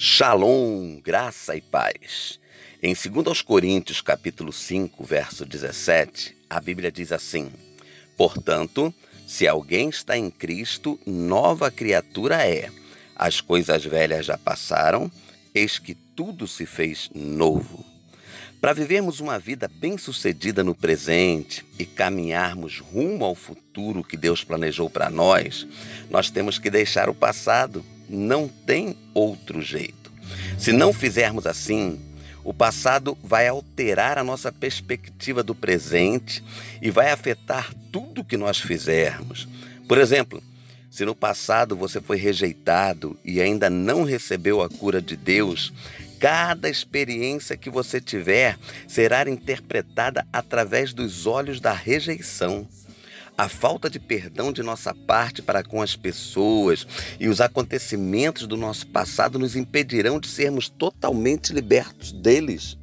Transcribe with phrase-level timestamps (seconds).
[0.00, 2.38] Shalom, graça e paz.
[2.80, 7.50] Em 2 Coríntios, capítulo 5, verso 17, a Bíblia diz assim:
[8.16, 8.94] Portanto,
[9.26, 12.70] se alguém está em Cristo, nova criatura é.
[13.16, 15.10] As coisas velhas já passaram,
[15.52, 17.84] eis que tudo se fez novo.
[18.60, 24.88] Para vivermos uma vida bem-sucedida no presente e caminharmos rumo ao futuro que Deus planejou
[24.88, 25.66] para nós,
[26.08, 30.12] nós temos que deixar o passado não tem outro jeito.
[30.58, 31.98] Se não fizermos assim,
[32.44, 36.42] o passado vai alterar a nossa perspectiva do presente
[36.80, 39.46] e vai afetar tudo que nós fizermos.
[39.86, 40.42] Por exemplo,
[40.90, 45.72] se no passado você foi rejeitado e ainda não recebeu a cura de Deus,
[46.18, 52.66] cada experiência que você tiver será interpretada através dos olhos da rejeição.
[53.38, 56.84] A falta de perdão de nossa parte para com as pessoas
[57.20, 62.76] e os acontecimentos do nosso passado nos impedirão de sermos totalmente libertos deles.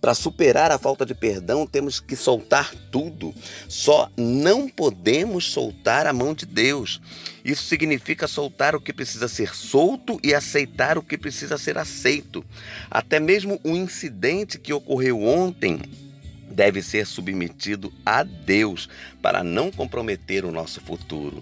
[0.00, 3.34] Para superar a falta de perdão, temos que soltar tudo.
[3.68, 7.00] Só não podemos soltar a mão de Deus.
[7.44, 12.44] Isso significa soltar o que precisa ser solto e aceitar o que precisa ser aceito.
[12.88, 15.80] Até mesmo o incidente que ocorreu ontem
[16.58, 18.88] deve ser submetido a Deus
[19.22, 21.40] para não comprometer o nosso futuro.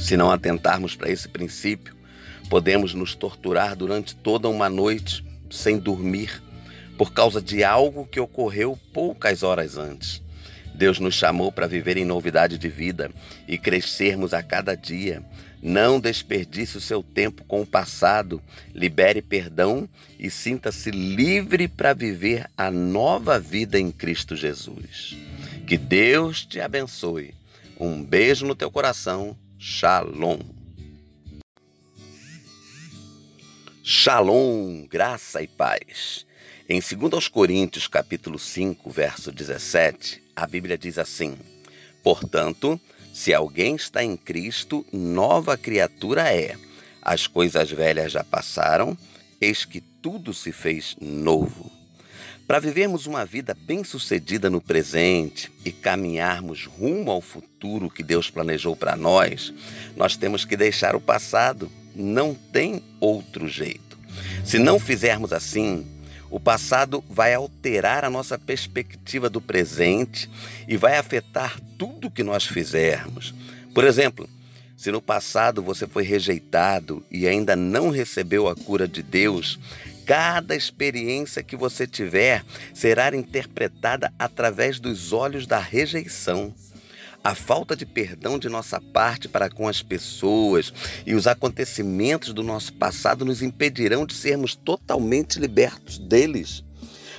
[0.00, 1.94] Se não atentarmos para esse princípio,
[2.50, 6.42] podemos nos torturar durante toda uma noite sem dormir
[6.98, 10.20] por causa de algo que ocorreu poucas horas antes.
[10.76, 13.10] Deus nos chamou para viver em novidade de vida
[13.48, 15.22] e crescermos a cada dia.
[15.62, 18.42] Não desperdice o seu tempo com o passado.
[18.74, 19.88] Libere perdão
[20.18, 25.16] e sinta-se livre para viver a nova vida em Cristo Jesus.
[25.66, 27.34] Que Deus te abençoe.
[27.80, 29.36] Um beijo no teu coração.
[29.58, 30.40] Shalom.
[33.82, 36.25] Shalom, graça e paz.
[36.68, 41.36] Em 2 Coríntios, capítulo 5, verso 17, a Bíblia diz assim:
[42.02, 42.80] Portanto,
[43.12, 46.56] se alguém está em Cristo, nova criatura é.
[47.00, 48.98] As coisas velhas já passaram,
[49.40, 51.70] eis que tudo se fez novo.
[52.46, 58.76] Para vivermos uma vida bem-sucedida no presente e caminharmos rumo ao futuro que Deus planejou
[58.76, 59.52] para nós,
[59.96, 61.70] nós temos que deixar o passado.
[61.94, 63.98] Não tem outro jeito.
[64.44, 65.84] Se não fizermos assim,
[66.30, 70.28] o passado vai alterar a nossa perspectiva do presente
[70.66, 73.34] e vai afetar tudo que nós fizermos.
[73.72, 74.28] Por exemplo,
[74.76, 79.58] se no passado você foi rejeitado e ainda não recebeu a cura de Deus,
[80.04, 82.44] cada experiência que você tiver
[82.74, 86.54] será interpretada através dos olhos da rejeição.
[87.26, 90.72] A falta de perdão de nossa parte para com as pessoas
[91.04, 96.62] e os acontecimentos do nosso passado nos impedirão de sermos totalmente libertos deles.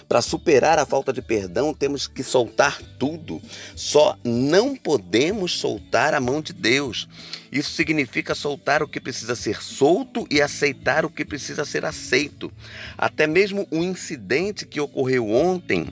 [0.08, 3.42] Para superar a falta de perdão, temos que soltar tudo.
[3.76, 7.06] Só não podemos soltar a mão de Deus.
[7.52, 12.50] Isso significa soltar o que precisa ser solto e aceitar o que precisa ser aceito.
[12.98, 15.90] Até mesmo o incidente que ocorreu ontem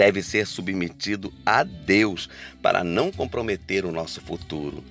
[0.00, 2.30] deve ser submetido a Deus
[2.62, 4.82] para não comprometer o nosso futuro.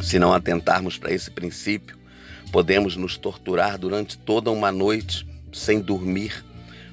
[0.00, 1.98] Se não atentarmos para esse princípio,
[2.52, 6.44] podemos nos torturar durante toda uma noite sem dormir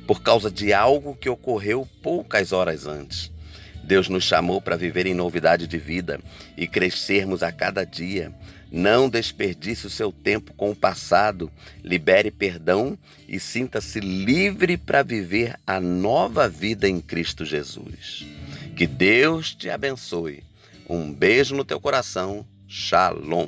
[0.08, 3.32] por causa de algo que ocorreu poucas horas antes.
[3.84, 6.20] Deus nos chamou para viver em novidade de vida
[6.58, 8.34] e crescermos a cada dia.
[8.72, 11.52] Não desperdice o seu tempo com o passado.
[11.84, 12.98] Libere perdão
[13.28, 18.26] e sinta-se livre para viver a nova vida em Cristo Jesus.
[18.76, 20.44] Que Deus te abençoe.
[20.90, 22.46] Um beijo no teu coração.
[22.68, 23.48] Shalom.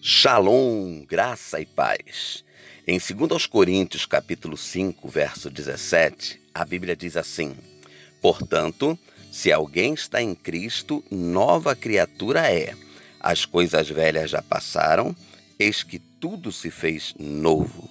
[0.00, 2.44] Shalom, graça e paz.
[2.86, 7.56] Em 2 Coríntios, capítulo 5, verso 17, a Bíblia diz assim:
[8.22, 8.96] Portanto,
[9.30, 12.74] se alguém está em Cristo, nova criatura é.
[13.20, 15.14] As coisas velhas já passaram,
[15.58, 17.88] eis que tudo se fez novo.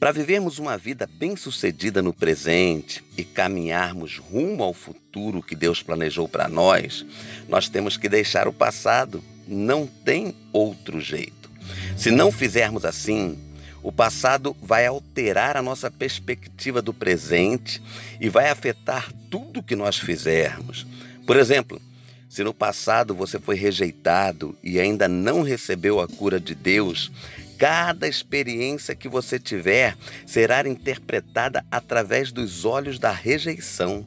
[0.00, 6.26] Para vivermos uma vida bem-sucedida no presente e caminharmos rumo ao futuro que Deus planejou
[6.26, 7.04] para nós,
[7.48, 9.22] nós temos que deixar o passado.
[9.46, 11.50] Não tem outro jeito.
[11.98, 13.38] Se não fizermos assim,
[13.82, 17.82] o passado vai alterar a nossa perspectiva do presente
[18.20, 20.86] e vai afetar tudo que nós fizermos.
[21.26, 21.80] Por exemplo,
[22.28, 27.10] se no passado você foi rejeitado e ainda não recebeu a cura de Deus,
[27.58, 29.96] cada experiência que você tiver
[30.26, 34.06] será interpretada através dos olhos da rejeição.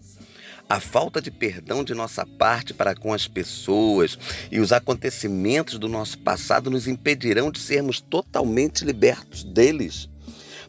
[0.70, 4.18] A falta de perdão de nossa parte para com as pessoas
[4.52, 10.10] e os acontecimentos do nosso passado nos impedirão de sermos totalmente libertos deles.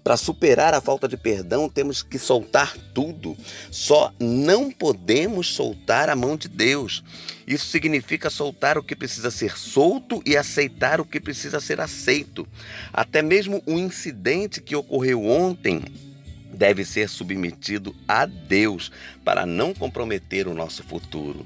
[0.04, 3.34] Para superar a falta de perdão, temos que soltar tudo.
[3.70, 7.02] Só não podemos soltar a mão de Deus.
[7.46, 12.46] Isso significa soltar o que precisa ser solto e aceitar o que precisa ser aceito.
[12.92, 15.82] Até mesmo o incidente que ocorreu ontem
[16.54, 18.90] deve ser submetido a Deus
[19.24, 21.44] para não comprometer o nosso futuro.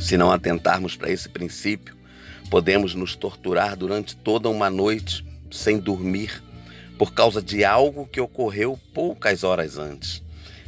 [0.00, 1.96] Se não atentarmos para esse princípio,
[2.48, 6.42] podemos nos torturar durante toda uma noite sem dormir
[6.98, 10.22] por causa de algo que ocorreu poucas horas antes.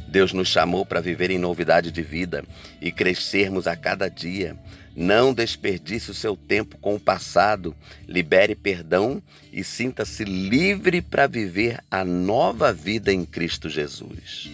[0.07, 2.43] Deus nos chamou para viver em novidade de vida
[2.81, 4.57] e crescermos a cada dia.
[4.95, 7.75] Não desperdice o seu tempo com o passado,
[8.07, 14.51] libere perdão e sinta-se livre para viver a nova vida em Cristo Jesus.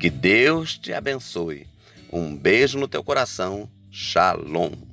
[0.00, 1.66] Que Deus te abençoe.
[2.10, 3.68] Um beijo no teu coração.
[3.90, 4.91] Shalom.